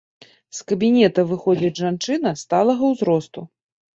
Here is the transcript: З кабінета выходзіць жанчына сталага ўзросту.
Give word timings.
З 0.59 0.63
кабінета 0.71 1.25
выходзіць 1.33 1.77
жанчына 1.81 2.33
сталага 2.45 2.83
ўзросту. 2.95 3.45